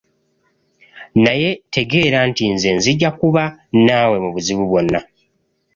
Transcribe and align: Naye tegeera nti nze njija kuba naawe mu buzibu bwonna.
Naye 1.23 1.49
tegeera 1.73 2.19
nti 2.29 2.45
nze 2.53 2.69
njija 2.77 3.09
kuba 3.19 3.43
naawe 3.85 4.15
mu 4.23 4.29
buzibu 4.33 4.63
bwonna. 4.69 4.99